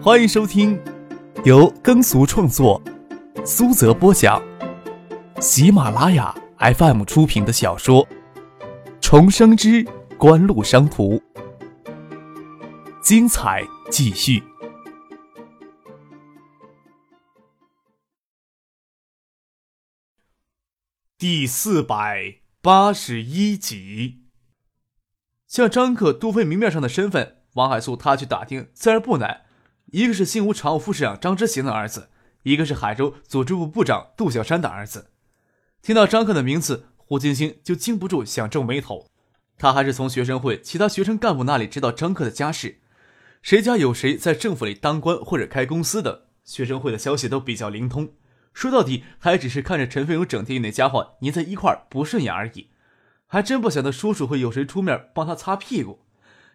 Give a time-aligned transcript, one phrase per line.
[0.00, 0.80] 欢迎收听
[1.44, 2.80] 由耕俗创作、
[3.44, 4.40] 苏泽播讲、
[5.40, 8.06] 喜马拉雅 FM 出品的小说
[9.00, 9.84] 《重生之
[10.16, 11.14] 官路商途》，
[13.02, 14.44] 精彩继续，
[21.18, 24.22] 第四百八十一集。
[25.48, 29.46] 像张克、杜飞明面上的身份，王海素他去打听自然不难。
[29.90, 32.10] 一个是新吴常务副市长张之行的儿子，
[32.42, 35.10] 一个是海州组织部部长杜小山的儿子。
[35.80, 39.06] 听到张克的名字，胡金星就禁不住想皱眉头。
[39.56, 42.80] 他还是从学生会其他学生干部那里知道张克的家世，
[43.40, 48.10] 谁家有谁在政府里当官或者开公司的，学生会的消息都比较灵通。
[48.52, 52.68] 说到底，还只是看着陈飞勇整天与那家伙黏在一块不顺眼而已。
[53.26, 56.00] 还真不想到叔叔会有谁出面帮他擦屁股，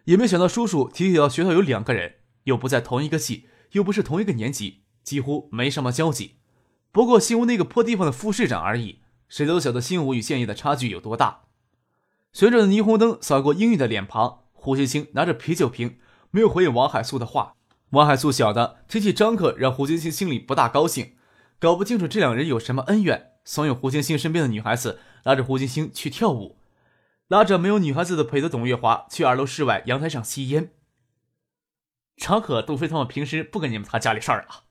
[0.04, 2.14] 也没想到叔叔提起到学校有两个人，
[2.44, 6.36] 又不在同一个系，又不是同一个年级，几乎没什么交集。
[6.92, 11.42] 不过新吴那个破地方的副市长而已，谁都晓得新吴与现役的差距有多大。
[12.32, 15.98] 旋转的霓虹灯扫过英语的脸庞，胡星星拿着啤酒瓶，
[16.30, 17.54] 没有回应王海素的话。
[17.90, 21.12] 王海素晓得提起张克，让胡星星心里不大高兴，
[21.60, 26.58] 搞不清楚这两人有什么恩怨，怂恿胡星星身边的女孩子拉着胡星星去跳舞。
[27.28, 30.72] 拉着没有女孩子的陪的董月华去二楼室外阳台上吸烟。
[32.16, 34.64] 常可、杜飞他们平时不跟你们谈家里事儿啊。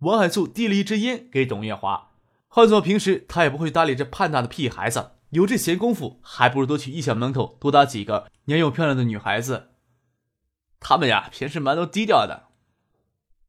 [0.00, 2.10] 王海素递了一支烟给董月华，
[2.46, 9.70] 换做平时他也不会搭理这叛大的屁孩子，有这闲工夫，还不如多去艺校门口多搭几个年幼漂亮的女孩子。
[10.80, 12.48] 他们呀，平时蛮都低调的。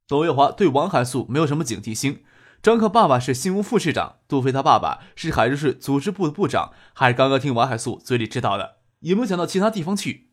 [0.08, 2.24] 董月华对王海素没有什么警惕心。
[2.62, 10.29] 张克爸爸是新吴副市长，杜飞他爸爸是海州市组织部的部长，还是刚刚听王海素嘴里知道的，也没有讲到其他地方去，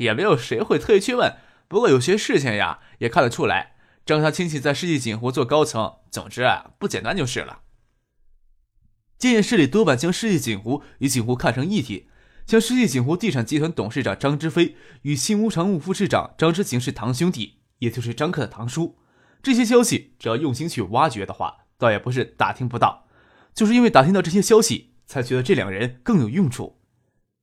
[0.00, 1.36] 也没有谁会特意去问。
[1.68, 7.60] 不过有些事情呀，也看得出来，张家亲戚在世纪锦湖做高层，总之啊，不简单就是了。
[9.18, 12.08] 建业市里多半将世纪锦湖与锦湖看成一体，
[12.46, 18.98] 将世纪锦湖地产集团董事长张之飞与新吴常务副市长张之行是堂兄弟，也就是张克的堂叔。
[19.42, 23.06] 这些消息，只要用心去挖掘的话，倒也不是打听不到，
[23.54, 26.79] 就是因为打听到这些消息，才觉得这两人更有用处。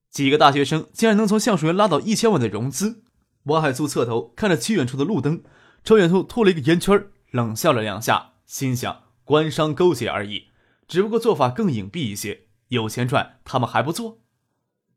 [0.09, 3.03] 几个大学生竟然能从橡树园拉到一千万的融资。
[3.43, 5.43] 王海素侧头看着极远处的路灯，
[5.83, 10.47] 朝远处吐了一个烟圈，冷笑了两下，心想：官商勾结而已，
[10.87, 12.47] 只不过做法更隐蔽一些。
[12.69, 14.19] 有钱赚，他们还不做？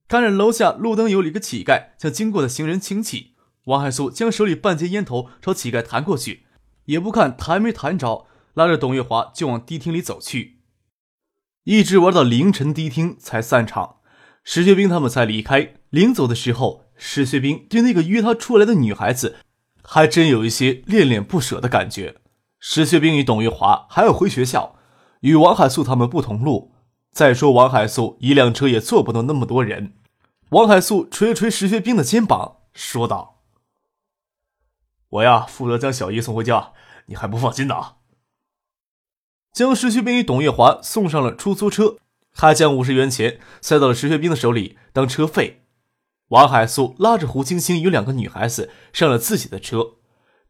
[0.08, 3.34] 看着楼下路灯有里个乞丐向经过的行人请起，
[3.66, 6.46] 王海素将手里半截烟头朝乞丐弹过去。
[6.86, 10.58] 也不看弹没弹着，拉着董月华就往迪厅里走去，
[11.62, 13.99] 一直玩到凌晨，迪厅才散场。
[14.52, 15.74] 石学兵他们才离开。
[15.90, 19.36] 临走的时候，石学兵对那个约他出来的女孩子，
[19.84, 22.16] 还真有一些恋恋不舍的感觉。
[22.58, 24.74] 石学兵与董月华还要回学校，
[25.20, 26.74] 与王海素他们不同路。
[27.12, 29.92] 再说王海素一辆车也坐不到那么多人。
[30.48, 33.44] 王海素捶了捶石学兵的肩膀，说道。
[35.10, 36.72] 我呀，负责将小姨送回家，
[37.06, 37.76] 你还不放心呢？
[39.52, 41.98] 将石学兵与董月华送上了出租车，
[42.40, 45.66] 他将五十元钱塞到了石学兵的手里当车费。
[46.28, 49.96] 王海素拉着胡青青与两个女孩子上了自己的车。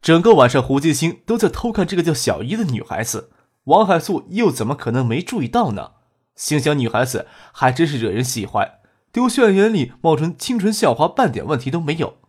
[0.01, 3.33] 整个晚上，胡金星都在偷看这个叫小姨的女孩子。
[3.65, 5.95] 王海素又怎么可能没注意到呢？
[6.33, 8.75] 心想，女孩子还真是惹人喜欢，
[9.11, 12.19] 丢校园里冒充清纯校花，半点问题都没有。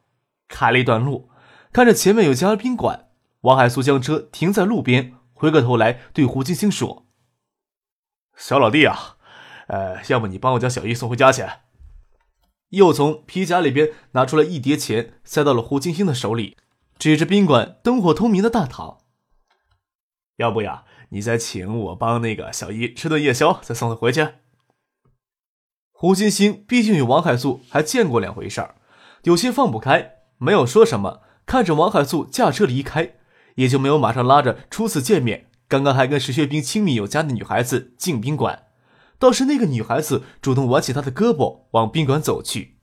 [0.49, 1.31] 开了一段路。
[1.73, 3.11] 看着前面有家宾馆，
[3.43, 7.07] 王海素将车停在路边，回过头来对胡金星说
[8.37, 9.19] ：“小老弟啊，
[9.73, 11.43] 呃，要不你帮我将小姨送回家去？”
[12.69, 16.57] 又从皮夹里边拿出了一叠钱，塞到了胡金星的手里，
[16.99, 18.99] 指着宾馆灯火通明的大堂
[20.37, 24.29] ：“要不呀，你再请我帮那个小姨吃顿夜宵，再送她回去。”
[25.91, 28.75] 胡金星毕竟与王海素还见过两回事儿，
[29.23, 31.23] 有些放不开，没有说什么。
[31.47, 33.15] 看着王海素驾车离开，
[33.57, 38.67] 也就没有马上拉着初次见面、刚刚还跟石学兵亲密有加的女孩子进宾馆，
[39.23, 42.79] 倒是那个女孩子主动挽起他的胳膊往宾馆走去。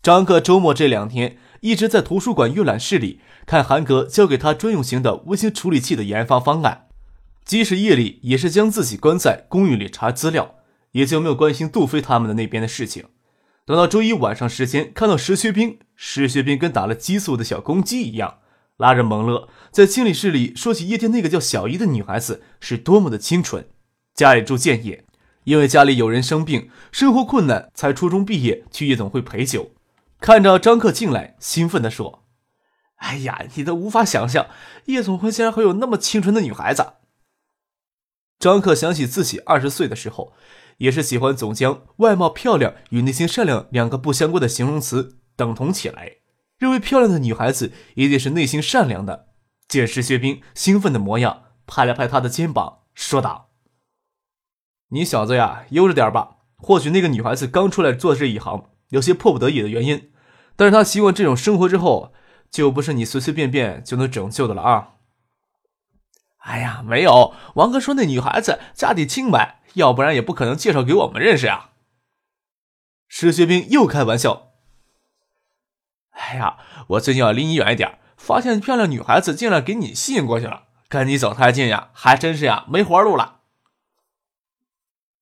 [0.00, 6.86] 张克周末这两天一直在图书馆阅览室里看韩格交给他专用型的微型处理器的研发方案，
[7.44, 10.54] 即使夜里也是将自己关在公寓里查资料，
[10.92, 13.06] 也就没有关心杜飞他们的那边的事情。
[13.66, 18.38] 等到周一晚上时间，看到石学兵，石学兵跟打了激素的小公鸡一样，
[18.76, 23.66] 拉着蒙乐在经理室里说起夜店那个叫小姨的女孩子是多么的清纯，
[24.14, 25.04] 家里住建业，
[25.44, 29.72] 因为家里有人生病，生活困难，才初中毕业去夜总会陪酒。
[30.20, 32.24] 看着张克进来，兴奋地说
[32.96, 34.46] ：“哎呀，你都无法想象，
[34.86, 36.92] 夜总会竟然会有那么清纯的女孩子。
[38.38, 40.32] 张克想起自己二十岁的时候，
[40.78, 46.12] 也是喜欢总将外貌漂亮与内心善良两个不相关的形容词等同起来，
[46.58, 49.28] 认为漂亮的女孩子一定是内心善良的。
[49.68, 53.50] 见石学兵兴奋的模样，拍了拍他的肩膀，说道
[54.92, 56.36] ：“你小子呀，悠着点吧。
[56.56, 60.12] 或许那个女孩子刚出来做这一行，有些迫不得已的原因，
[60.54, 62.12] 但是她习惯这种生活之后。”
[62.52, 64.88] 就不是你随随便便就能拯救的了啊！
[66.40, 71.70] 哎呀，没有，王哥说那女孩子家底清白，要不然也不可能介绍给我们认识呀。
[73.08, 74.50] 石学兵又开玩笑。
[76.10, 83.40] 哎呀，我最近要离你远一点，发现漂亮女孩子竟然给你吸引过去了，跟你走太近呀，还真是呀，没活路了。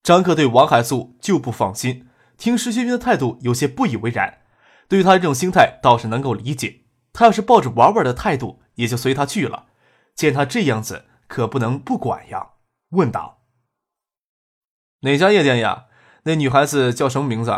[0.02, 2.08] 张克对王海素就不放心，
[2.38, 4.40] 听石学兵的态度有些不以为然，
[4.88, 6.84] 对于他这种心态倒是能够理解。
[7.12, 9.66] 他要是抱着玩玩的态度，也就随他去了。
[10.14, 12.50] 见他这样子，可不能不管呀。
[12.90, 13.42] 问道
[15.02, 15.86] ：“哪家夜店呀？
[16.24, 17.52] 那女孩子叫什么名字？”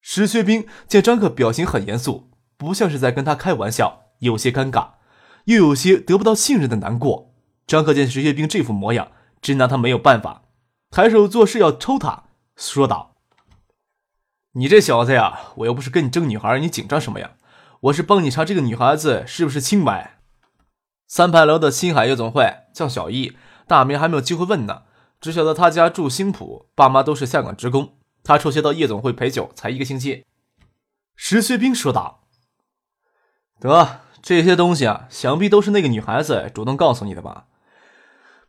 [0.00, 4.94] 石学兵见张克表情很严肃，不像是在跟他开玩笑，有些尴尬，
[5.44, 7.34] 又有些得不到信任的难过。
[7.66, 10.42] 张克见石学兵这副模样，真拿他没有办法，
[10.92, 12.24] 抬手做事要抽他，
[12.54, 13.14] 说道
[14.52, 17.30] ：“你这小子呀，我又不是跟你争女孩，你紧张什么呀？”
[17.84, 20.18] 我是帮你查这个女孩子是不是清白。
[21.08, 24.82] 三牌楼的星海夜总会叫小易，大名还没有机会问呢，
[25.18, 27.96] 只晓得他家住新浦，爸妈都是下岗职工。
[28.22, 30.26] 他辍学到夜总会陪酒才一个星期。
[31.16, 32.24] 石学兵说道
[33.58, 37.46] ：“得，这些东西啊，想必都是那个女孩子主动告诉你的吧？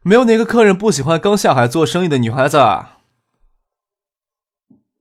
[0.04, 2.58] 没有哪个客人不喜欢刚下海做生意的女孩子。”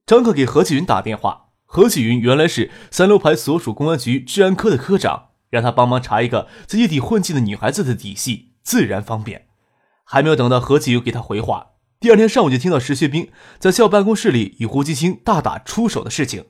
[0.07, 1.49] 张克给何启云打电话。
[1.65, 9.47] 何启云原来是三楼牌所属公安局治安科的科长，让他帮忙查一个在夜底混迹的女孩子的底细，自然方便。
[10.05, 16.45] 还没有等到何启云给他回话，第二天上午就听到石学兵在校办公室里与胡金星大打出手的事情。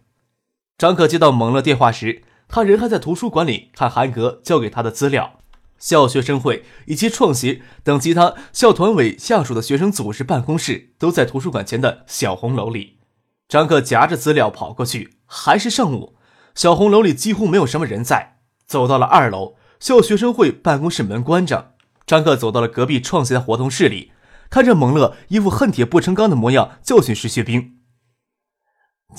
[0.77, 5.39] 张可接到蒙乐电话时，他人还在图书馆里看韩格交给他的资料。
[5.83, 13.01] 校学生会以及创协等其他校团委下属的学生组织办公室都在图书馆前的小红楼里。
[13.49, 16.15] 张克夹着资料跑过去，还是上午，
[16.55, 18.39] 小红楼里几乎没有什么人在。
[18.65, 21.75] 走到了二楼，校学生会办公室门关着。
[22.07, 24.13] 张克走到了隔壁创协的活动室里，
[24.49, 27.79] 看着蒙乐一副恨铁不成钢的模样，教训石学兵：“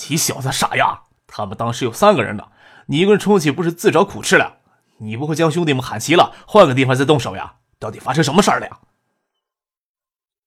[0.09, 1.01] 你小子傻呀！
[1.27, 2.45] 他们当时有三个人呢，
[2.87, 4.59] 你一个人冲去不是自找苦吃了？
[4.97, 7.55] 你不会将兄弟们喊齐了，换个地方再动手呀？
[7.79, 8.79] 到底发生什么事儿了呀？”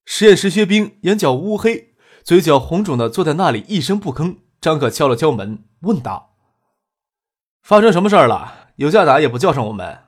[0.04, 1.94] 实验室薛兵眼角乌黑。
[2.24, 4.38] 嘴角红肿的坐在那里一声不吭。
[4.60, 6.34] 张可敲了敲门，问道
[7.62, 8.70] ：“发生什么事儿了？
[8.76, 10.00] 有架打也不叫上我们。”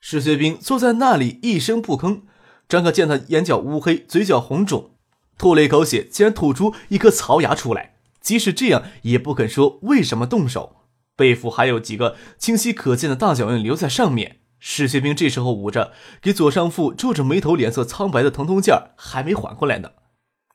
[0.00, 2.22] 石学兵坐在那里一声不吭。
[2.66, 4.92] 张可见他眼角乌黑，嘴角红肿，
[5.36, 7.96] 吐了一口血，竟然吐出一颗槽牙出来。
[8.22, 10.79] 即使这样，也不肯说为什么动手。
[11.20, 14.40] 背腹还有几个清晰可见的大脚印留在上面。
[14.58, 19.90] 石学兵这时候捂着给左上腹皱着眉头、脸色苍白的疼痛劲儿，还没缓过来呢。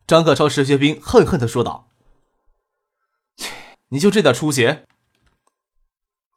[0.07, 1.89] 张克朝石学兵恨恨地说道：“，
[3.89, 4.79] 你就这点出息？”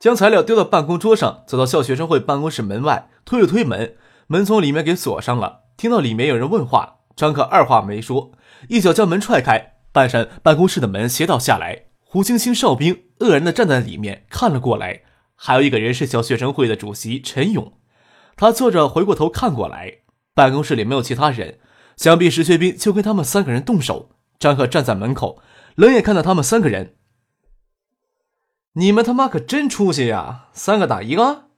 [0.01, 5.65] 将材料丢到办公桌上，走到校学生会办公室门外，推了推门，门从里面给锁上了。
[5.77, 8.33] 听到里面有人问话，张克二话没说，
[8.69, 11.88] 一脚将门踹开，半扇办公室的门斜倒下来。
[12.11, 15.03] 胡青青哨兵愕然地站在里面看了过来，
[15.35, 17.79] 还有一个人是小学生会的主席陈勇，
[18.35, 19.99] 他坐着回过头看过来。
[20.33, 21.61] 办公室里没有其他人。
[21.99, 24.13] 想必石学兵就跟他们三个人动手。
[24.39, 25.43] 张克站在门口，
[25.75, 26.97] 冷眼看到他们三个人。
[28.73, 30.49] 你们他妈可真出息呀！
[30.55, 31.51] 三个打一个。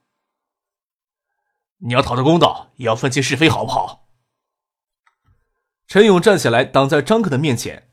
[1.78, 4.08] 你要讨得公道，也要分清是非，好不好？
[5.86, 7.89] 陈勇站起来，挡在张克的面前。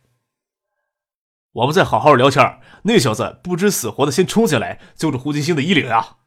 [1.57, 2.59] 我们再好好聊天。
[2.83, 6.17] 那小子不知死活的先冲进来，揪住胡金星的衣领啊！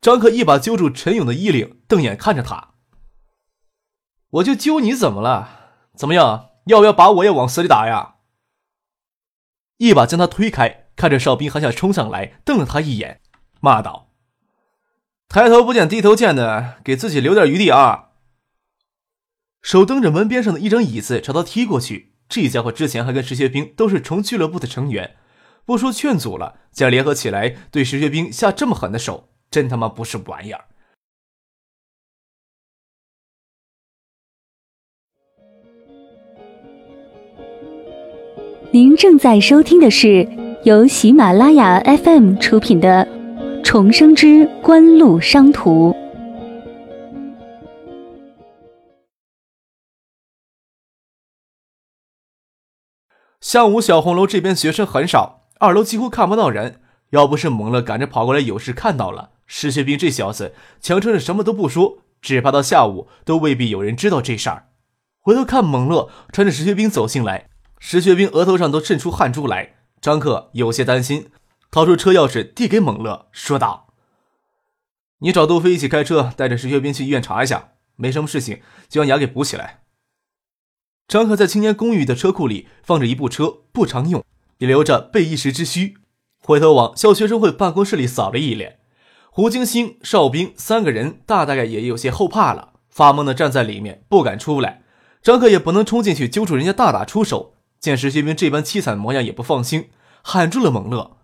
[0.00, 2.74] 张克一把揪住陈勇的衣领，瞪眼看着他。
[4.30, 5.72] 我就揪你怎么了？
[5.96, 6.50] 怎么样？
[6.66, 8.16] 要不要把我也往死里打呀？
[9.78, 13.22] 一把将他推开，看着哨兵还想冲上来，瞪了他一眼，
[13.60, 14.10] 骂道
[15.28, 18.10] ：“抬头不见低头见的，给自己留点余地啊！”
[19.62, 22.09] 手蹬着门边上的一张椅子朝他踢过去。
[22.30, 25.16] 这家伙之前还跟石学兵都是虫俱乐部的成员，
[25.66, 30.66] 不说劝阻了，竟然联合起来对石学兵下这么狠的手，真他妈不是玩意儿！
[38.70, 40.28] 您正在收听的是
[40.62, 43.04] 由喜马拉雅 FM 出品的
[43.64, 45.92] 《重生之官路商途。
[53.40, 56.80] 下午小红楼这边学生很少，二楼几乎看不到人。
[57.10, 64.68] 要不是蒙了赶着跑过来有事看到了，石学兵这小子强撑着什么都不说，只怕到下午都未必有人知道这事儿。
[65.18, 69.76] 回头看蒙乐穿着石学兵走进来，石学兵额头上都渗出汗珠来。
[70.00, 71.30] 张克有些担心，
[71.70, 73.88] 掏出车钥匙递给蒙乐，说道
[75.20, 79.79] ：“你找杜飞一起开车，带着石学兵去医院查一下，没什么事情就让牙给补起来。”
[81.10, 84.24] 张克在青年公寓的车库里放着一部车，不常用，
[84.58, 85.96] 也留着备一时之需。
[86.40, 88.78] 回头往校学生会办公室里扫了一眼，
[89.32, 94.84] 胡金星、邵兵三个人大大概也有些后怕了，发懵的站在里面不敢出来。
[95.20, 99.90] 张克也不能冲进去揪住人家大打出手，见石学兵这般凄惨模样也不放心，
[100.22, 101.16] 喊住了蒙乐：“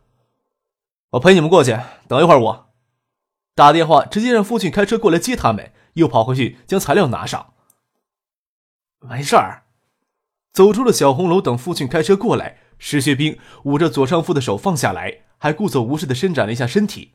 [1.11, 1.79] 我陪你们过去，
[2.09, 2.67] 等一会儿我
[3.55, 7.53] 打电话，直接让父亲开车过来接他们，又跑回去将材料拿上。
[8.99, 9.63] 没事儿。”
[10.57, 17.13] 走出了小红楼，等父亲开车过来，石学兵捂着左上腹的手放下来，还故作无事的伸展了一下身体。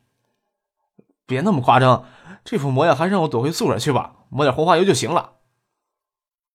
[1.25, 2.05] 别那么夸张，
[2.45, 5.37] 这副模样还让我躲回宿舍去吧，抹点红花油就行了。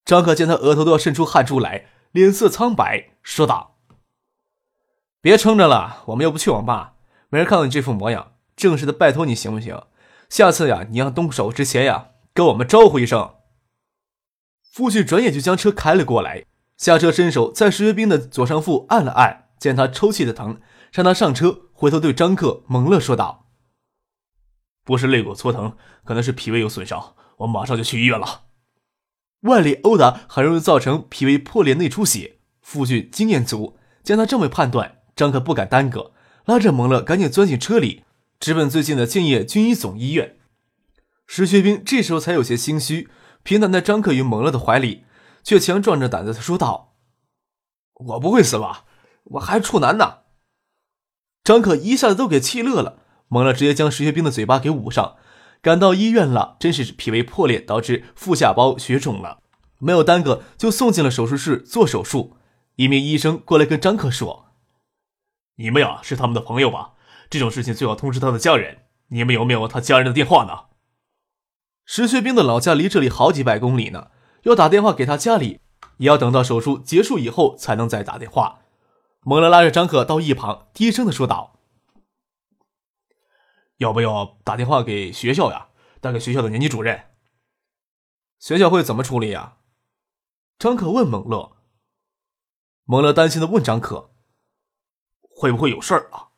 [0.05, 3.78] 张可见他额头都要渗出汗珠来，脸色苍白，说道
[5.21, 6.95] ：“别撑着了，我们又不去网吧，
[7.31, 8.35] 没人看到你这副模样。
[8.55, 9.76] 正式的拜托你行不行？
[10.28, 13.35] 下次呀，你要动手之前呀，跟我们招呼一声。”
[14.73, 16.45] 父亲转眼就将车开了过来。
[16.76, 20.61] 下车，伸手在石学兵的左上腹按了按，见他抽泣的疼，
[20.92, 21.62] 让他上车。
[21.73, 23.49] 回头对张克、蒙乐说道
[24.83, 28.45] ：“不是肋骨搓疼，可能是脾胃有损伤，我马上就去医院了。
[29.42, 32.38] 外力殴打很容易造成脾胃破裂、内出血。
[32.62, 36.12] 傅俊经验足，见他这么判断，张克不敢耽搁，
[36.47, 38.04] 拉着蒙乐赶紧钻进车里，
[38.40, 40.37] 直奔最近的建业军医总医院。
[41.26, 43.09] 石学兵这时候才有些心虚，
[43.42, 45.04] 平躺在张克与蒙乐的怀里。
[45.47, 46.97] 却强壮着胆子，他说道
[47.95, 48.85] ：“我不会死吧？
[49.23, 50.23] 我还处男呢。”
[51.45, 52.99] 张可一下子都给气乐了，
[53.29, 55.15] 蒙了直接将石学兵的嘴巴给捂上。
[55.62, 59.41] 赶到医院了，真是脾胃破裂导致腹下包血肿了，
[59.79, 62.37] 没有耽搁就送进了手术室做手术。
[62.75, 64.47] 一名医生过来跟张可说
[65.59, 66.95] ：“你们呀是他们的朋友吧？
[67.31, 68.79] 这种事情最好通知他的家人。
[69.11, 70.65] 你们有没有他家人的电话呢？”
[71.87, 74.09] 石学兵的老家离这里好几百公里呢。
[74.47, 75.61] 要打电话给他家里，
[75.97, 78.61] 也要等到手术结束以后才能再打电话。
[79.23, 81.59] 蒙了拉着张可到一旁，低声的说道
[83.79, 85.71] ：“要不要打电话给学校呀？
[86.00, 87.07] 打给学校的年级主任？
[88.38, 89.57] 学校会怎么处理呀？”
[90.61, 91.57] 张可问蒙乐。
[92.85, 94.11] 蒙乐担心的问张可
[95.29, 96.29] ：“会不会有事儿啊？”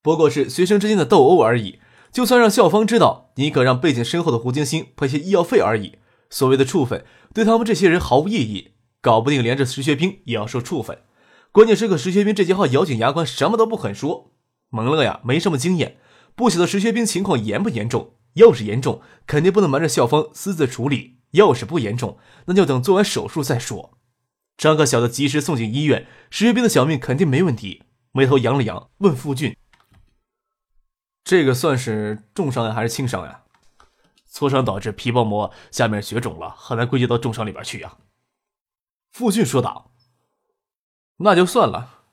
[0.00, 1.80] 不过是学生之间的斗殴而已，
[2.12, 5.98] 就算让校方知道，宁可让背景深厚的胡金星赔些医药费而已。
[6.32, 8.72] 所谓的处分对他们这些人毫无意义，
[9.02, 10.98] 搞不定连着石学兵也要受处分。
[11.52, 14.32] 关键时刻，石学兵这句话咬紧牙关，什么都不肯说。
[14.70, 15.98] 蒙乐呀，没什么经验，
[16.34, 18.14] 不晓得石学兵情况严不严重。
[18.34, 23.98] 要是严重，肯定不能瞒着校方私自处理；要是不严重，那就等做完手术再说。
[24.56, 27.82] 张克晓得及时送进医院，石学兵的小命肯定没问题。
[28.12, 29.54] 眉头扬了扬，问傅俊
[31.22, 33.41] ：“这个算是重伤呀，还是轻伤呀？”
[34.32, 37.98] 挫伤导致皮包膜下面血肿了，很难归结到重伤里边去呀。”
[39.12, 39.92] 傅俊说道。
[41.18, 42.04] “那就算了，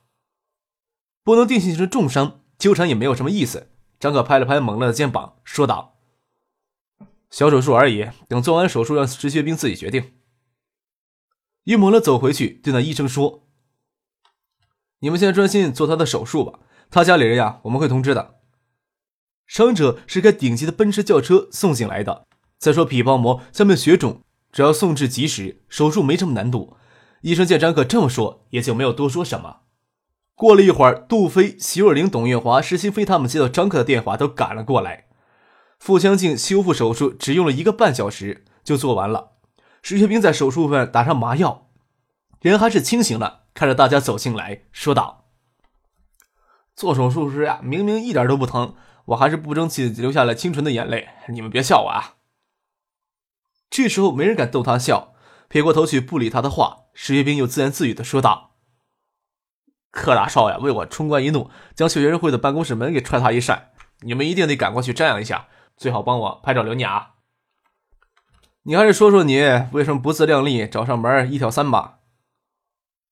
[1.23, 5.97] 不能定性成重伤，纠缠也没有什么意思。”张可拍了拍蒙乐的肩膀，说道
[7.31, 10.13] ：“小手术而已，等做完手术，让石学兵自己决定。”
[11.63, 13.47] 于蒙乐走回去，对那医生说
[14.99, 16.59] ：“你们现在专心做他的手术吧，
[16.89, 18.38] 他家里人呀，我们会通知的。”
[19.50, 22.27] 伤者是开顶级的奔驰轿车送进来的。
[22.60, 26.77] 再说皮包膜下面血肿，只要送治及时，手术没什么难度。
[27.22, 29.62] 医生见张可这么说，也就没有多说什么。
[30.36, 35.08] 过了一会儿，杜飞、徐若琳、董月华、石新飞他们接到张克的电话，都赶了过来。
[35.79, 39.32] 腹腔镜修复手术只用了一个半小时就做完了。
[39.82, 41.70] 石学兵在手术部分打上麻药，
[42.41, 45.25] 人还是清醒的，看着大家走进来，说道
[46.75, 48.75] ：“做手术时呀，明明一点都不疼。”
[49.09, 52.17] 我还是不争气的流下了清纯的眼泪，你们别笑我啊！
[53.69, 55.13] 这时候没人敢逗他笑，
[55.47, 56.85] 撇过头去不理他的话。
[56.93, 58.55] 石学兵又自言自语的说道
[59.89, 65.47] ：“柯大少爷，为我冲冠一怒，将学生会的办公室门给踹他一扇，你们一定得赶过去瞻仰一下，
[65.77, 67.13] 最好帮我拍照留念啊！
[68.63, 69.39] 你还是说说你
[69.71, 71.99] 为什么不自量力，找上门一挑三吧？”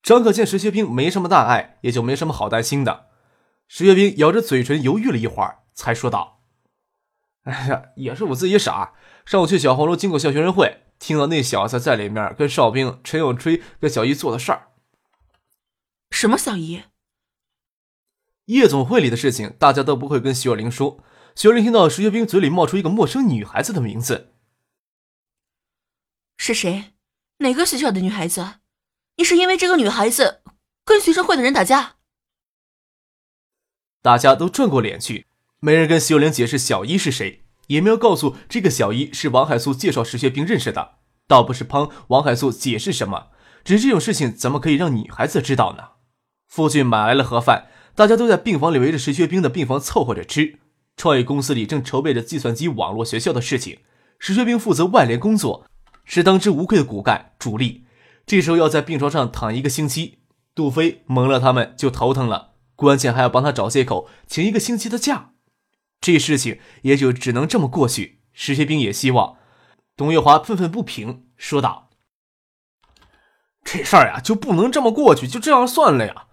[0.03, 3.07] 张可见石学兵没什么大碍，也就没什么好担心的。
[3.67, 6.41] 石学兵咬着嘴唇犹豫了一会儿，才说道
[7.45, 8.95] ：“哎呀，也是我自己傻。
[9.25, 14.71] 上午去小红楼经过校学生会，听到那小子在里面跟哨兵陈永吹跟小姨做的事儿。
[16.09, 16.83] 什么小姨？
[18.45, 21.03] 夜总会里的事情，大家都不会跟徐若琳说。
[21.35, 24.33] 徐若琳听到石学兵嘴里冒出一个陌生女孩子的名字，
[26.37, 26.95] 是谁？
[27.37, 28.55] 哪个学校的女孩子？
[29.17, 30.41] 你是因为这个女孩子
[30.83, 31.97] 跟学生会的人打架？”
[34.01, 35.26] 大家都转过脸去，
[35.59, 40.95] 没人跟徐若琳解释小一是谁，也没有告诉这个小一是王海素介绍石学兵认识的。
[41.27, 43.27] 倒不是帮王海素解释什么，
[43.63, 45.83] 只是这种事情怎么可以让女孩子知道呢？
[46.47, 50.59] 父亲买来了盒饭，大家都在病房里围着石学兵的病房凑合着吃。
[50.95, 53.79] 创业公司里正筹备着计算机网络学校的事情，
[54.19, 55.65] 石学兵负责外联工作，
[56.05, 57.85] 是当之无愧的骨干主力。
[58.25, 60.19] 这时候要在病床上躺一个星期，
[60.55, 62.53] 杜飞、蒙乐他们就头疼了。
[62.75, 65.31] 关键还要帮他找借口，请一个星期的假，
[65.99, 68.21] 这事情也就只能这么过去。
[68.33, 69.37] 石学兵也希望。
[69.95, 71.89] 董月华愤愤不平，说道
[73.65, 76.27] ：“这事儿呀，就不能这么过去，就这样算了呀？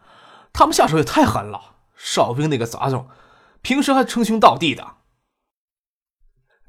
[0.53, 1.77] 他们下手也太狠了。
[1.97, 3.09] 哨兵那个杂种，
[3.63, 4.97] 平时还称兄道弟的，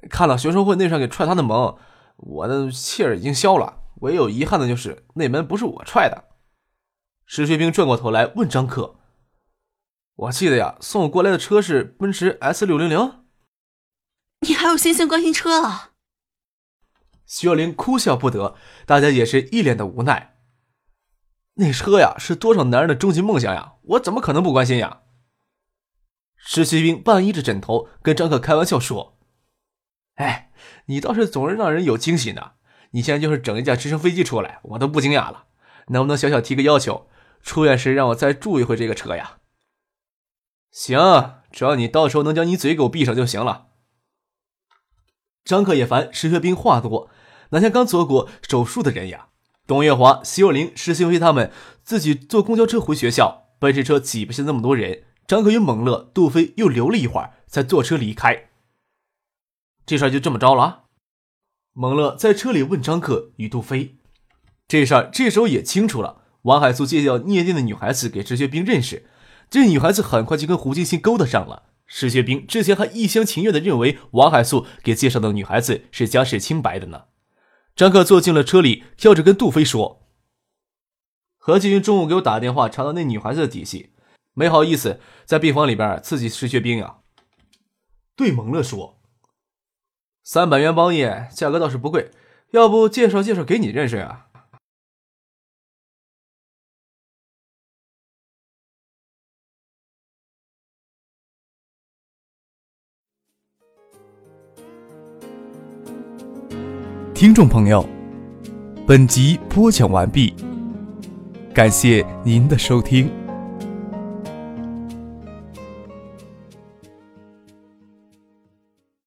[0.10, 1.76] 看到学生会那上给踹他的门，
[2.16, 3.82] 我的气儿已经消了。
[4.02, 6.30] 唯有遗憾的就是那门不是我踹的。”
[7.28, 8.96] 石学兵转过头来问张克。
[10.16, 13.26] 我记得呀，送我过来的车是奔驰 S 六零零。
[14.48, 15.92] 你还有心情关心车啊？
[17.26, 18.56] 徐若琳哭笑不得，
[18.86, 20.38] 大家也是一脸的无奈。
[21.56, 23.74] 那车呀，是多少男人的终极梦想呀！
[23.82, 25.02] 我怎么可能不关心呀？
[26.38, 29.18] 石学兵半依着枕头跟张克开玩笑说
[30.16, 30.52] ：“哎，
[30.86, 32.54] 你倒是总是让人有惊喜呢。
[32.92, 35.48] 你现在就是整一架直升飞机出来，我都不惊讶了。
[35.88, 37.10] 能不能小小提个要求，
[37.42, 39.40] 出院时让我再住一回这个车呀？”
[40.76, 41.00] 行，
[41.52, 43.68] 只要你到时候能将你嘴给我闭上就行了。
[45.46, 47.10] 张克也烦石学兵话多，
[47.52, 49.30] 哪像刚做过手术的人呀？
[49.66, 51.50] 董月华、徐若琳、石新飞他们
[51.86, 55.06] 自己坐公交车回学校，奔驰车挤不下那么多人。
[55.26, 58.50] 张克与蒙乐、杜飞又留了一会儿，才坐车离开。
[59.86, 60.88] 这事儿就这么着了。
[61.72, 63.96] 蒙乐在车里问张克与杜飞
[64.68, 66.24] ：“这事儿这时候也清楚了。
[66.42, 69.10] 王海素介绍聂店的女孩子给石学兵认识。”
[69.50, 71.64] 这女孩子很快就跟胡金星勾搭上了。
[71.88, 77.04] 石学兵之前还一厢情愿的认为王海素给介绍的女孩子是家世清白的呢。
[77.76, 80.08] 张克坐进了车里，跳着跟杜飞说
[81.38, 83.92] ：“何继云中午给我打电话，查到那女孩子的底细，
[84.34, 86.98] 没好意思在病房里边刺激石学兵呀。”
[88.16, 88.98] 对蒙乐说
[90.24, 92.10] ：“三百元包夜，价格倒是不贵，
[92.52, 94.28] 要不介绍介绍给你认识啊？”
[107.26, 107.84] 听众朋友，
[108.86, 110.32] 本集播讲完毕，
[111.56, 113.10] 感谢您的收听。